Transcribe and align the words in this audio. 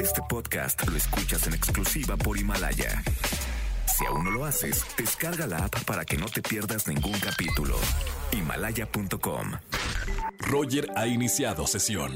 Este 0.00 0.22
podcast 0.28 0.86
lo 0.88 0.96
escuchas 0.96 1.46
en 1.46 1.54
exclusiva 1.54 2.16
por 2.16 2.38
Himalaya. 2.38 3.02
Si 3.86 4.06
aún 4.06 4.24
no 4.24 4.30
lo 4.30 4.44
haces, 4.44 4.84
descarga 4.96 5.46
la 5.46 5.64
app 5.64 5.84
para 5.84 6.04
que 6.04 6.16
no 6.16 6.26
te 6.26 6.40
pierdas 6.40 6.86
ningún 6.86 7.18
capítulo. 7.18 7.76
Himalaya.com. 8.32 9.52
Roger 10.38 10.88
ha 10.96 11.06
iniciado 11.06 11.66
sesión. 11.66 12.14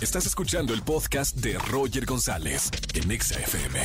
Estás 0.00 0.26
escuchando 0.26 0.72
el 0.72 0.82
podcast 0.82 1.36
de 1.36 1.58
Roger 1.58 2.06
González 2.06 2.70
en 2.94 3.10
Exa 3.10 3.38
FM. 3.38 3.80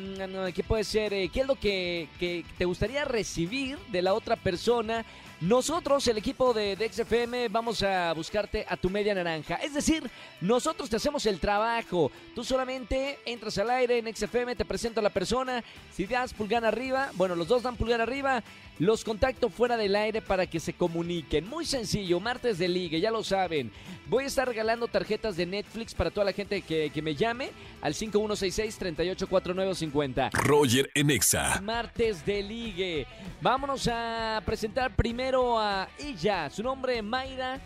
qué 0.54 0.62
puede 0.62 0.84
ser, 0.84 1.12
eh, 1.12 1.28
qué 1.30 1.40
es 1.40 1.46
lo 1.46 1.56
que 1.56 2.08
te 2.56 2.64
gustaría 2.64 3.04
recibir 3.04 3.76
de 3.90 4.02
la 4.02 4.14
otra 4.14 4.36
persona. 4.36 5.04
Nosotros, 5.42 6.06
el 6.06 6.16
equipo 6.18 6.54
de, 6.54 6.76
de 6.76 6.88
XFM, 6.88 7.48
vamos 7.48 7.82
a 7.82 8.12
buscarte 8.12 8.64
a 8.68 8.76
tu 8.76 8.88
media 8.88 9.12
naranja. 9.12 9.56
Es 9.56 9.74
decir, 9.74 10.08
nosotros 10.40 10.88
te 10.88 10.94
hacemos 10.94 11.26
el 11.26 11.40
trabajo. 11.40 12.12
Tú 12.32 12.44
solamente 12.44 13.18
entras 13.26 13.58
al 13.58 13.70
aire 13.70 13.98
en 13.98 14.14
XFM, 14.14 14.54
te 14.54 14.64
presento 14.64 15.00
a 15.00 15.02
la 15.02 15.10
persona. 15.10 15.64
Si 15.92 16.06
das 16.06 16.32
pulgar 16.32 16.64
arriba, 16.64 17.10
bueno, 17.14 17.34
los 17.34 17.48
dos 17.48 17.64
dan 17.64 17.74
pulgar 17.74 18.00
arriba. 18.00 18.44
Los 18.78 19.02
contacto 19.04 19.50
fuera 19.50 19.76
del 19.76 19.96
aire 19.96 20.22
para 20.22 20.46
que 20.46 20.60
se 20.60 20.74
comuniquen. 20.74 21.48
Muy 21.48 21.66
sencillo, 21.66 22.20
martes 22.20 22.58
de 22.58 22.68
ligue, 22.68 23.00
ya 23.00 23.10
lo 23.10 23.24
saben. 23.24 23.72
Voy 24.06 24.22
a 24.24 24.28
estar 24.28 24.48
regalando 24.48 24.88
tarjetas 24.88 25.36
de 25.36 25.44
Netflix 25.46 25.92
para 25.92 26.10
toda 26.10 26.24
la 26.24 26.32
gente 26.32 26.62
que, 26.62 26.88
que 26.90 27.02
me 27.02 27.14
llame 27.14 27.50
al 27.80 27.94
5166-384950. 27.94 30.30
Roger 30.32 30.90
en 30.94 31.10
Exa. 31.10 31.60
Martes 31.60 32.24
de 32.24 32.42
ligue. 32.42 33.06
Vámonos 33.40 33.86
a 33.88 34.42
presentar 34.44 34.96
primero 34.96 35.31
a 35.36 35.88
ella. 35.98 36.50
Su 36.50 36.62
nombre 36.62 37.00
Mayra. 37.02 37.58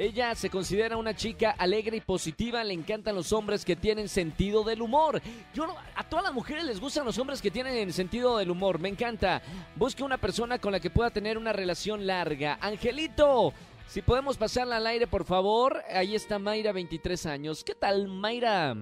Ella 0.00 0.32
se 0.36 0.48
considera 0.48 0.96
una 0.96 1.12
chica 1.12 1.50
alegre 1.58 1.96
y 1.96 2.00
positiva, 2.00 2.62
le 2.62 2.72
encantan 2.72 3.16
los 3.16 3.32
hombres 3.32 3.64
que 3.64 3.74
tienen 3.74 4.08
sentido 4.08 4.62
del 4.62 4.80
humor. 4.80 5.20
Yo 5.52 5.66
no- 5.66 5.74
a 5.96 6.04
todas 6.08 6.24
las 6.24 6.32
mujeres 6.32 6.62
les 6.62 6.80
gustan 6.80 7.04
los 7.04 7.18
hombres 7.18 7.42
que 7.42 7.50
tienen 7.50 7.92
sentido 7.92 8.38
del 8.38 8.48
humor, 8.52 8.78
me 8.78 8.88
encanta. 8.88 9.42
Busque 9.74 10.04
una 10.04 10.16
persona 10.16 10.60
con 10.60 10.70
la 10.70 10.78
que 10.78 10.88
pueda 10.90 11.10
tener 11.10 11.36
una 11.36 11.52
relación 11.52 12.06
larga. 12.06 12.58
Angelito, 12.60 13.52
si 13.88 14.00
podemos 14.00 14.36
pasarla 14.36 14.76
al 14.76 14.86
aire, 14.86 15.08
por 15.08 15.24
favor. 15.24 15.82
Ahí 15.92 16.14
está 16.14 16.38
Mayra, 16.38 16.70
23 16.70 17.26
años. 17.26 17.64
¿Qué 17.64 17.74
tal, 17.74 18.06
Mayra? 18.06 18.76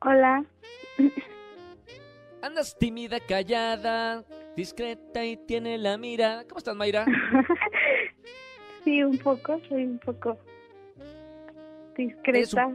Hola, 0.00 0.44
Andas 2.42 2.76
tímida, 2.76 3.20
callada, 3.20 4.24
discreta 4.56 5.24
y 5.24 5.36
tiene 5.36 5.78
la 5.78 5.96
mira. 5.98 6.44
¿Cómo 6.48 6.58
estás, 6.58 6.76
Mayra? 6.76 7.04
sí, 8.84 9.02
un 9.02 9.18
poco, 9.18 9.60
soy 9.68 9.84
un 9.84 9.98
poco 9.98 10.38
discreta. 11.96 12.68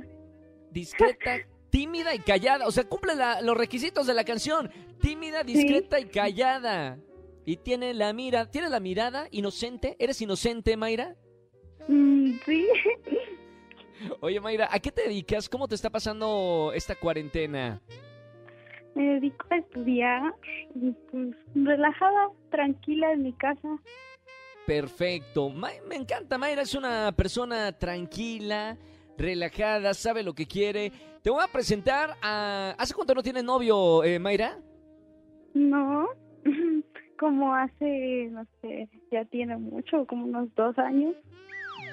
discreta, 0.71 1.37
tímida 1.69 2.13
y 2.15 2.19
callada. 2.19 2.67
O 2.67 2.71
sea, 2.71 2.83
cumple 2.85 3.15
la- 3.15 3.41
los 3.41 3.57
requisitos 3.57 4.07
de 4.07 4.13
la 4.13 4.23
canción. 4.23 4.69
Tímida, 5.01 5.43
discreta 5.43 5.99
y 5.99 6.05
callada. 6.05 6.97
Y 7.45 7.57
tiene 7.57 7.93
la 7.93 8.13
mira, 8.13 8.49
tiene 8.51 8.69
la 8.69 8.79
mirada 8.79 9.27
inocente. 9.31 9.95
¿Eres 9.99 10.21
inocente, 10.21 10.77
Mayra? 10.77 11.15
Mm, 11.87 12.33
sí, 12.45 12.67
Oye, 14.21 14.39
Mayra, 14.39 14.69
¿a 14.71 14.79
qué 14.79 14.91
te 14.91 15.01
dedicas? 15.03 15.49
¿Cómo 15.49 15.67
te 15.67 15.75
está 15.75 15.89
pasando 15.89 16.71
esta 16.75 16.95
cuarentena? 16.95 17.81
Me 18.95 19.03
dedico 19.15 19.45
a 19.49 19.57
estudiar, 19.57 20.33
y, 20.75 20.91
pues, 21.11 21.35
relajada, 21.55 22.29
tranquila 22.49 23.11
en 23.13 23.23
mi 23.23 23.33
casa. 23.33 23.79
Perfecto. 24.65 25.49
Me 25.49 25.95
encanta, 25.95 26.37
Mayra. 26.37 26.61
Es 26.61 26.75
una 26.75 27.11
persona 27.11 27.71
tranquila, 27.71 28.77
relajada, 29.17 29.93
sabe 29.95 30.21
lo 30.21 30.33
que 30.33 30.45
quiere. 30.45 30.91
Te 31.23 31.31
voy 31.31 31.43
a 31.43 31.47
presentar 31.47 32.15
a... 32.21 32.75
¿Hace 32.77 32.93
cuánto 32.93 33.15
no 33.15 33.23
tienes 33.23 33.43
novio, 33.43 34.03
eh, 34.03 34.19
Mayra? 34.19 34.59
No, 35.53 36.07
como 37.19 37.53
hace, 37.55 38.29
no 38.31 38.45
sé, 38.61 38.87
ya 39.11 39.25
tiene 39.25 39.57
mucho, 39.57 40.05
como 40.05 40.25
unos 40.25 40.53
dos 40.55 40.77
años. 40.77 41.15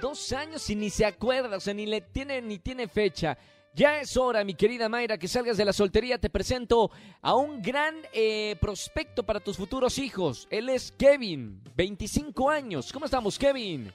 Dos 0.03 0.33
años 0.33 0.69
y 0.69 0.77
ni 0.77 0.91
se 0.91 1.07
acuerda, 1.07 1.57
o 1.57 1.61
sea, 1.61 1.73
ni 1.73 1.87
le 1.87 2.03
tiene 2.03 2.43
ni 2.43 2.59
tiene 2.59 2.89
fecha. 2.89 3.39
Ya 3.77 4.01
es 4.01 4.17
hora, 4.17 4.43
mi 4.43 4.55
querida 4.55 4.89
Mayra, 4.89 5.19
que 5.19 5.29
salgas 5.29 5.59
de 5.59 5.65
la 5.67 5.73
soltería. 5.75 6.17
Te 6.17 6.31
presento 6.31 6.91
a 7.21 7.35
un 7.37 7.61
gran 7.61 7.95
eh, 8.15 8.57
prospecto 8.59 9.23
para 9.23 9.39
tus 9.39 9.59
futuros 9.59 9.99
hijos. 9.99 10.49
Él 10.51 10.71
es 10.71 10.93
Kevin, 10.93 11.61
25 11.77 12.49
años. 12.49 12.91
¿Cómo 12.91 13.05
estamos, 13.05 13.39
Kevin? 13.39 13.93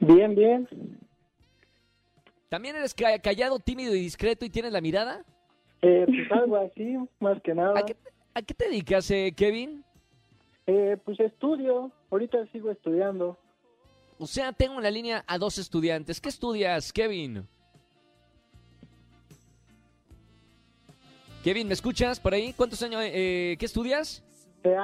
Bien, 0.00 0.36
bien. 0.36 0.68
¿También 2.48 2.76
eres 2.76 2.94
ca- 2.94 3.18
callado, 3.18 3.58
tímido 3.58 3.92
y 3.92 4.00
discreto 4.00 4.44
y 4.44 4.50
tienes 4.50 4.72
la 4.72 4.80
mirada? 4.80 5.24
Eh, 5.82 6.04
pues 6.06 6.30
algo 6.40 6.56
así, 6.56 6.96
más 7.18 7.42
que 7.42 7.54
nada. 7.54 7.80
¿A 7.80 7.84
qué, 7.84 7.96
a 8.34 8.42
qué 8.42 8.54
te 8.54 8.66
dedicas, 8.68 9.10
eh, 9.10 9.34
Kevin? 9.36 9.84
Eh, 10.68 10.96
pues 11.04 11.18
estudio, 11.18 11.90
ahorita 12.12 12.38
sigo 12.52 12.70
estudiando. 12.70 13.36
O 14.18 14.28
sea, 14.28 14.52
tengo 14.52 14.76
en 14.76 14.84
la 14.84 14.92
línea 14.92 15.24
a 15.26 15.38
dos 15.38 15.58
estudiantes. 15.58 16.20
¿Qué 16.20 16.28
estudias, 16.28 16.92
Kevin? 16.92 17.48
Kevin, 21.46 21.68
¿me 21.68 21.74
escuchas 21.74 22.18
por 22.18 22.34
ahí? 22.34 22.52
¿Cuántos 22.54 22.82
años? 22.82 23.00
eh, 23.04 23.54
¿Qué 23.56 23.66
estudias? 23.66 24.24
Eh, 24.64 24.74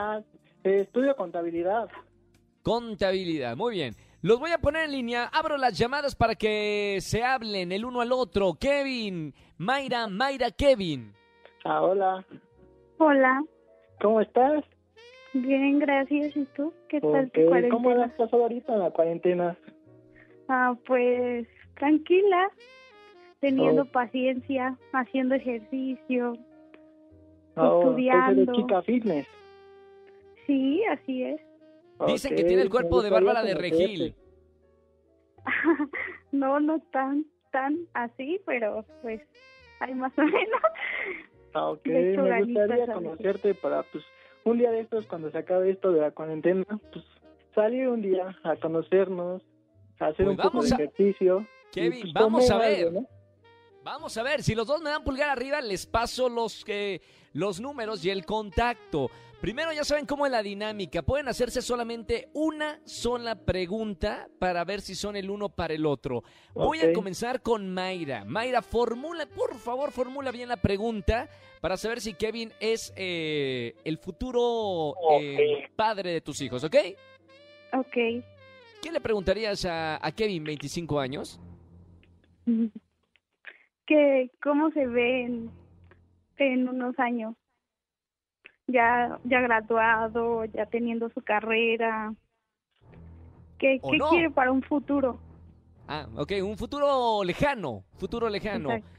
eh, 0.63 0.81
estudio 0.83 1.17
contabilidad. 1.17 1.89
Contabilidad, 2.63 3.57
muy 3.57 3.75
bien. 3.75 3.95
Los 4.23 4.39
voy 4.39 4.53
a 4.53 4.59
poner 4.59 4.85
en 4.85 4.93
línea. 4.93 5.25
Abro 5.33 5.57
las 5.57 5.77
llamadas 5.77 6.15
para 6.15 6.37
que 6.37 6.99
se 7.01 7.25
hablen 7.25 7.73
el 7.73 7.85
uno 7.85 8.01
al 8.01 8.13
otro. 8.13 8.55
Kevin, 8.61 9.35
Mayra, 9.59 10.07
Mayra, 10.07 10.53
Kevin. 10.53 11.13
Ah, 11.65 11.83
hola, 11.83 12.25
Hola, 12.99 13.43
¿cómo 14.01 14.21
estás? 14.21 14.63
bien, 15.33 15.81
gracias. 15.81 16.37
¿Y 16.37 16.45
tú? 16.57 16.73
¿Qué 16.89 17.01
tal 17.01 17.29
tu 17.33 17.41
cuarentena? 17.47 17.75
¿Cómo 17.75 17.91
la 17.91 18.05
has 18.05 18.13
pasado 18.13 18.45
ahorita 18.45 18.73
en 18.73 18.79
la 18.79 18.91
cuarentena? 18.93 19.59
Ah, 20.47 20.77
pues 20.87 21.49
tranquila, 21.77 22.49
teniendo 23.41 23.83
Oh. 23.83 23.87
paciencia, 23.87 24.79
haciendo 24.93 25.35
ejercicio. 25.35 26.37
Oh, 27.57 27.83
Estudiando. 27.83 28.43
eres 28.43 28.55
chica 28.57 28.83
fitness. 28.83 29.27
Sí, 30.47 30.83
así 30.91 31.23
es. 31.25 31.41
Dicen 32.07 32.35
que 32.35 32.45
tiene 32.45 32.63
el 32.63 32.71
cuerpo 32.71 33.03
de 33.03 33.11
Bárbara 33.11 33.43
de. 33.43 33.55
Regil. 33.55 34.15
no, 36.33 36.61
no 36.61 36.81
tan, 36.93 37.27
tan 37.51 37.77
así, 37.95 38.41
pero 38.47 38.85
pues 39.03 39.21
hay 39.81 39.95
más 39.95 40.13
o 40.19 40.23
menos. 40.23 40.61
Ah, 41.55 41.71
ok, 41.71 41.87
me 41.87 42.45
gustaría 42.45 42.87
conocerte 42.93 43.55
para, 43.55 43.83
pues, 43.85 44.05
un 44.45 44.59
día 44.59 44.71
de 44.71 44.81
estos, 44.81 45.07
cuando 45.07 45.31
se 45.31 45.39
acabe 45.39 45.71
esto 45.71 45.93
de 45.93 46.01
la 46.01 46.11
cuarentena, 46.11 46.65
pues, 46.93 47.05
salir 47.55 47.89
un 47.89 48.01
día 48.01 48.35
a 48.43 48.57
conocernos, 48.57 49.43
a 50.01 50.07
hacer 50.07 50.25
Pues 50.27 50.39
un 50.39 50.43
poco 50.43 50.63
de 50.63 50.73
a- 50.73 50.75
ejercicio. 50.77 51.47
y, 51.71 51.75
Kevin, 51.75 52.01
pues, 52.01 52.13
vamos 52.15 52.51
a 52.51 52.55
comer 52.55 52.71
ver. 52.71 52.87
algo, 52.89 53.01
¿no? 53.03 53.07
Vamos 53.85 54.17
a 54.17 54.23
ver, 54.23 54.45
si 54.45 54.55
los 54.55 54.67
dos 54.67 54.81
me 54.81 54.91
dan 54.91 55.03
pulgar 55.03 55.29
arriba, 55.29 55.61
les 55.61 55.87
paso 55.87 56.29
los, 56.29 56.65
eh, 56.69 57.01
los 57.33 57.61
números 57.61 58.05
y 58.05 58.11
el 58.11 58.25
contacto. 58.25 59.11
Primero 59.41 59.73
ya 59.73 59.83
saben 59.83 60.07
cómo 60.07 60.25
es 60.25 60.31
la 60.31 60.41
dinámica. 60.41 61.03
Pueden 61.03 61.27
hacerse 61.27 61.61
solamente 61.63 62.29
una 62.33 62.81
sola 62.85 63.35
pregunta 63.35 64.29
para 64.39 64.65
ver 64.65 64.81
si 64.83 64.95
son 64.95 65.17
el 65.17 65.29
uno 65.29 65.49
para 65.49 65.75
el 65.75 65.85
otro. 65.85 66.23
Voy 66.55 66.79
a 66.79 66.93
comenzar 66.93 67.43
con 67.43 67.75
Mayra. 67.75 68.25
Mayra, 68.25 68.63
formula, 68.63 69.27
por 69.27 69.59
favor, 69.59 69.91
formula 69.91 70.31
bien 70.31 70.49
la 70.49 70.59
pregunta 70.59 71.29
para 71.61 71.77
saber 71.77 72.01
si 72.01 72.15
Kevin 72.15 72.53
es 72.61 72.93
eh, 72.95 73.75
el 73.83 73.99
futuro 73.99 74.95
eh, 75.21 75.69
padre 75.75 76.13
de 76.13 76.21
tus 76.21 76.41
hijos, 76.41 76.63
¿ok? 76.63 76.77
Ok. 77.73 77.97
¿Qué 78.81 78.93
le 78.93 79.01
preguntarías 79.01 79.65
a, 79.65 79.99
a 80.07 80.13
Kevin, 80.13 80.45
25 80.45 81.01
años? 81.01 81.41
que 83.87 84.31
¿Cómo 84.43 84.71
se 84.71 84.87
ve 84.87 85.23
en, 85.25 85.51
en 86.37 86.69
unos 86.69 86.99
años? 86.99 87.35
Ya, 88.67 89.19
ya 89.25 89.41
graduado, 89.41 90.45
ya 90.47 90.67
teniendo 90.67 91.09
su 91.11 91.21
carrera. 91.23 92.15
¿Qué, 93.59 93.79
¿O 93.83 93.91
qué 93.91 93.99
no? 93.99 94.09
quiere 94.11 94.31
para 94.31 94.51
un 94.53 94.63
futuro? 94.63 95.19
Ah, 95.89 96.07
ok, 96.17 96.33
un 96.43 96.57
futuro 96.57 97.23
lejano, 97.25 97.85
futuro 97.99 98.29
lejano. 98.29 98.71
Exacto. 98.71 98.99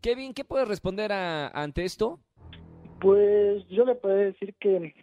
Kevin, 0.00 0.32
¿qué 0.32 0.44
puedes 0.44 0.66
responder 0.66 1.12
a- 1.12 1.48
ante 1.48 1.84
esto? 1.84 2.20
Pues 3.00 3.66
yo 3.68 3.84
le 3.84 3.94
puedo 3.94 4.14
decir 4.14 4.54
que, 4.58 4.94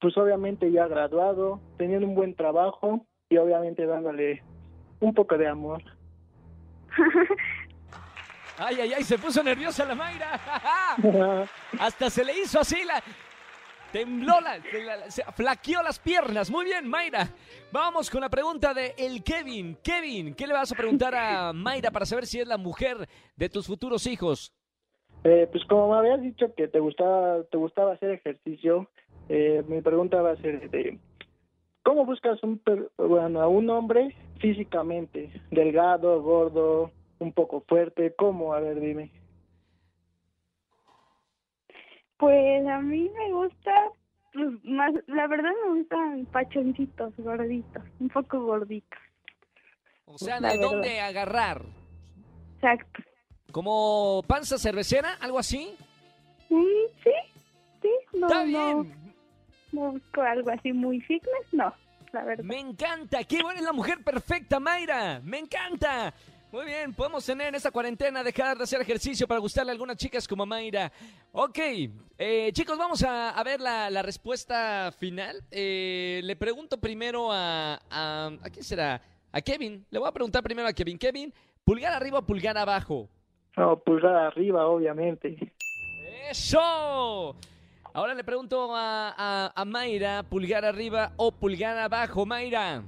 pues 0.00 0.16
obviamente 0.18 0.70
ya 0.72 0.88
graduado, 0.88 1.60
teniendo 1.76 2.06
un 2.06 2.14
buen 2.14 2.34
trabajo 2.34 3.06
y 3.28 3.36
obviamente 3.36 3.86
dándole 3.86 4.42
un 5.00 5.14
poco 5.14 5.36
de 5.38 5.46
amor. 5.46 5.82
Ay, 8.58 8.76
ay, 8.80 8.92
ay, 8.94 9.02
se 9.04 9.18
puso 9.18 9.42
nerviosa 9.42 9.84
la 9.84 9.94
Mayra. 9.94 10.40
Hasta 11.80 12.08
se 12.10 12.24
le 12.24 12.38
hizo 12.38 12.60
así 12.60 12.84
la... 12.84 13.02
Tembló 13.92 14.40
la, 14.40 14.60
se 14.60 14.82
la- 14.82 15.10
se 15.10 15.22
flaqueó 15.32 15.80
las 15.80 16.00
piernas. 16.00 16.50
Muy 16.50 16.64
bien, 16.64 16.88
Mayra. 16.88 17.28
Vamos 17.70 18.10
con 18.10 18.20
la 18.22 18.28
pregunta 18.28 18.74
de 18.74 18.92
el 18.98 19.22
Kevin. 19.22 19.76
Kevin, 19.84 20.34
¿qué 20.34 20.48
le 20.48 20.52
vas 20.52 20.72
a 20.72 20.74
preguntar 20.74 21.14
a 21.14 21.52
Mayra 21.52 21.92
para 21.92 22.04
saber 22.04 22.26
si 22.26 22.40
es 22.40 22.48
la 22.48 22.56
mujer 22.58 23.08
de 23.36 23.48
tus 23.48 23.68
futuros 23.68 24.06
hijos? 24.08 24.52
Eh, 25.22 25.48
pues 25.50 25.64
como 25.66 25.92
me 25.92 25.98
habías 25.98 26.20
dicho 26.20 26.52
que 26.56 26.66
te 26.66 26.80
gustaba, 26.80 27.44
te 27.44 27.56
gustaba 27.56 27.92
hacer 27.94 28.10
ejercicio, 28.10 28.90
eh, 29.28 29.62
mi 29.68 29.80
pregunta 29.80 30.20
va 30.20 30.32
a 30.32 30.36
ser 30.38 30.68
de 30.70 30.98
¿cómo 31.84 32.04
buscas 32.04 32.42
un 32.42 32.58
per- 32.58 32.90
bueno, 32.98 33.40
a 33.40 33.46
un 33.46 33.70
hombre 33.70 34.14
físicamente? 34.40 35.30
Delgado, 35.52 36.20
gordo, 36.20 36.90
un 37.24 37.32
poco 37.32 37.62
fuerte, 37.68 38.14
¿cómo? 38.16 38.54
A 38.54 38.60
ver, 38.60 38.78
dime. 38.80 39.10
Pues 42.18 42.66
a 42.66 42.78
mí 42.80 43.10
me 43.10 43.32
gusta, 43.32 43.72
pues, 44.32 44.46
más, 44.64 44.92
la 45.08 45.26
verdad 45.26 45.50
me 45.66 45.78
gustan 45.80 46.26
pachoncitos, 46.26 47.12
gorditos, 47.16 47.82
un 47.98 48.08
poco 48.08 48.40
gorditos. 48.44 49.00
O 50.06 50.18
sea, 50.18 50.38
¿de 50.40 50.58
dónde 50.58 51.00
agarrar? 51.00 51.62
Exacto. 52.56 53.02
¿Como 53.50 54.22
panza 54.26 54.58
cervecera? 54.58 55.14
¿Algo 55.20 55.38
así? 55.38 55.74
Mm, 56.50 56.62
sí, 57.02 57.10
sí, 57.82 57.90
no, 58.18 58.26
Está 58.26 58.44
no, 58.44 58.46
bien. 58.82 59.14
no 59.72 59.92
busco 59.92 60.22
algo 60.22 60.50
así 60.50 60.72
muy 60.72 61.00
fitness, 61.00 61.52
no, 61.52 61.74
la 62.12 62.24
verdad. 62.24 62.44
Me 62.44 62.58
encanta. 62.60 63.24
Qué 63.24 63.42
buena 63.42 63.60
es 63.60 63.64
la 63.66 63.72
mujer 63.72 64.02
perfecta, 64.04 64.60
Mayra. 64.60 65.20
Me 65.24 65.38
encanta. 65.38 66.12
Muy 66.54 66.66
bien, 66.66 66.94
podemos 66.94 67.26
tener 67.26 67.48
en 67.48 67.56
esta 67.56 67.72
cuarentena 67.72 68.22
dejar 68.22 68.56
de 68.56 68.62
hacer 68.62 68.80
ejercicio 68.80 69.26
para 69.26 69.40
gustarle 69.40 69.72
a 69.72 69.74
algunas 69.74 69.96
chicas 69.96 70.28
como 70.28 70.46
Mayra. 70.46 70.92
Ok, 71.32 71.58
eh, 72.16 72.50
chicos, 72.52 72.78
vamos 72.78 73.02
a, 73.02 73.30
a 73.30 73.42
ver 73.42 73.60
la, 73.60 73.90
la 73.90 74.02
respuesta 74.02 74.92
final. 74.96 75.42
Eh, 75.50 76.20
le 76.22 76.36
pregunto 76.36 76.78
primero 76.78 77.32
a, 77.32 77.80
a... 77.90 78.30
¿A 78.40 78.50
quién 78.50 78.62
será? 78.62 79.02
A 79.32 79.40
Kevin. 79.40 79.84
Le 79.90 79.98
voy 79.98 80.08
a 80.08 80.12
preguntar 80.12 80.44
primero 80.44 80.68
a 80.68 80.72
Kevin. 80.72 80.96
Kevin, 80.96 81.34
¿pulgar 81.64 81.92
arriba 81.92 82.20
o 82.20 82.22
pulgar 82.22 82.56
abajo? 82.56 83.08
No, 83.56 83.76
pulgar 83.80 84.14
arriba, 84.14 84.64
obviamente. 84.68 85.36
¡Eso! 86.30 87.34
Ahora 87.92 88.14
le 88.14 88.22
pregunto 88.22 88.72
a, 88.76 89.12
a, 89.18 89.52
a 89.60 89.64
Mayra, 89.64 90.22
¿pulgar 90.22 90.64
arriba 90.64 91.14
o 91.16 91.32
pulgar 91.32 91.76
abajo, 91.78 92.24
Mayra? 92.24 92.84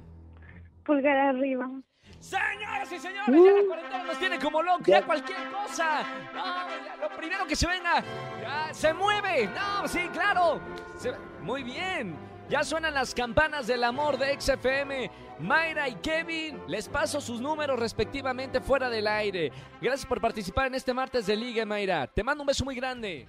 Pulgar 0.85 1.17
arriba. 1.17 1.69
Señoras 2.19 2.91
y 2.91 2.99
señores, 2.99 3.27
ya 3.27 3.51
la 3.51 3.65
cuarentena 3.67 4.03
nos 4.03 4.19
tiene 4.19 4.39
como 4.39 4.61
locos, 4.61 4.87
ya 4.87 5.05
cualquier 5.05 5.37
cosa. 5.51 6.03
No, 6.33 6.43
ya 6.85 6.95
lo 7.01 7.09
primero 7.15 7.45
que 7.45 7.55
se 7.55 7.67
venga, 7.67 8.03
ya 8.41 8.73
se 8.73 8.93
mueve. 8.93 9.47
No, 9.47 9.87
sí, 9.87 9.99
claro. 10.11 10.59
Se- 10.97 11.13
muy 11.41 11.63
bien. 11.63 12.15
Ya 12.49 12.63
suenan 12.63 12.93
las 12.93 13.13
campanas 13.13 13.67
del 13.67 13.83
amor 13.83 14.17
de 14.17 14.39
XFM. 14.39 15.11
Mayra 15.39 15.87
y 15.89 15.95
Kevin, 15.95 16.59
les 16.67 16.87
paso 16.89 17.19
sus 17.21 17.39
números 17.41 17.77
respectivamente 17.79 18.59
fuera 18.61 18.89
del 18.89 19.05
aire. 19.07 19.51
Gracias 19.81 20.05
por 20.05 20.19
participar 20.19 20.67
en 20.67 20.75
este 20.75 20.93
martes 20.93 21.27
de 21.27 21.35
Liga, 21.35 21.65
Mayra. 21.65 22.07
Te 22.07 22.23
mando 22.23 22.41
un 22.43 22.47
beso 22.47 22.63
muy 22.65 22.75
grande. 22.75 23.27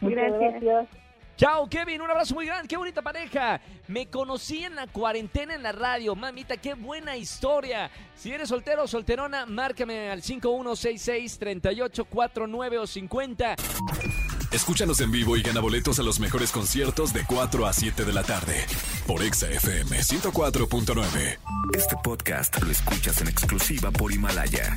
Muchas 0.00 0.18
Gracias. 0.32 0.60
gracias. 0.62 1.07
Chao, 1.38 1.66
Kevin, 1.68 2.02
un 2.02 2.10
abrazo 2.10 2.34
muy 2.34 2.46
grande, 2.46 2.66
qué 2.66 2.76
bonita 2.76 3.00
pareja. 3.00 3.60
Me 3.86 4.10
conocí 4.10 4.64
en 4.64 4.74
la 4.74 4.88
cuarentena 4.88 5.54
en 5.54 5.62
la 5.62 5.70
radio, 5.70 6.16
mamita, 6.16 6.56
qué 6.56 6.74
buena 6.74 7.16
historia. 7.16 7.92
Si 8.16 8.32
eres 8.32 8.48
soltero 8.48 8.82
o 8.82 8.88
solterona, 8.88 9.46
márcame 9.46 10.10
al 10.10 10.20
5166-3849 10.20 12.78
o 12.80 12.86
50. 12.88 13.54
Escúchanos 14.50 15.00
en 15.00 15.12
vivo 15.12 15.36
y 15.36 15.42
gana 15.42 15.60
boletos 15.60 16.00
a 16.00 16.02
los 16.02 16.18
mejores 16.18 16.50
conciertos 16.50 17.12
de 17.12 17.24
4 17.24 17.66
a 17.66 17.72
7 17.72 18.04
de 18.04 18.12
la 18.12 18.24
tarde 18.24 18.66
por 19.06 19.22
Exa 19.22 19.48
FM 19.48 19.96
104.9. 19.96 21.38
Este 21.72 21.94
podcast 22.02 22.60
lo 22.60 22.72
escuchas 22.72 23.20
en 23.20 23.28
exclusiva 23.28 23.92
por 23.92 24.10
Himalaya. 24.10 24.76